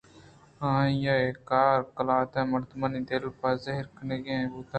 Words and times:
آئی 0.71 0.95
ءِکار 1.17 1.79
قلات 1.95 2.31
ءِ 2.39 2.49
مردمانی 2.51 2.99
دل 3.07 3.23
ءَ 3.29 3.37
پہ 3.39 3.49
زہرءُکینگ 3.63 4.27
بوتگ 4.51 4.69